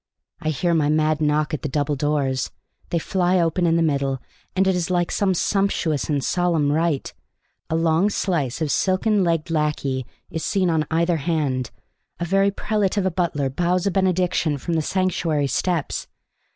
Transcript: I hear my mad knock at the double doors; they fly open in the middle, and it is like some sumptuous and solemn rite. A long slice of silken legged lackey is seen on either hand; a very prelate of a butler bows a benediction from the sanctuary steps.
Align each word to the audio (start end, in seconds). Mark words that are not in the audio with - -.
I 0.39 0.49
hear 0.49 0.73
my 0.73 0.89
mad 0.89 1.21
knock 1.21 1.53
at 1.53 1.61
the 1.61 1.69
double 1.69 1.95
doors; 1.95 2.49
they 2.89 2.97
fly 2.97 3.39
open 3.39 3.67
in 3.67 3.75
the 3.75 3.83
middle, 3.83 4.19
and 4.55 4.65
it 4.67 4.75
is 4.75 4.89
like 4.89 5.11
some 5.11 5.35
sumptuous 5.35 6.09
and 6.09 6.23
solemn 6.23 6.71
rite. 6.71 7.13
A 7.69 7.75
long 7.75 8.09
slice 8.09 8.61
of 8.63 8.71
silken 8.71 9.23
legged 9.23 9.51
lackey 9.51 10.07
is 10.31 10.43
seen 10.43 10.71
on 10.71 10.87
either 10.89 11.17
hand; 11.17 11.69
a 12.19 12.25
very 12.25 12.49
prelate 12.49 12.97
of 12.97 13.05
a 13.05 13.11
butler 13.11 13.51
bows 13.51 13.85
a 13.85 13.91
benediction 13.91 14.57
from 14.57 14.73
the 14.73 14.81
sanctuary 14.81 15.45
steps. 15.45 16.07